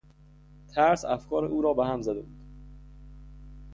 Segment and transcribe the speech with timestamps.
[0.75, 2.37] ترس افکار او را به هم زده بود.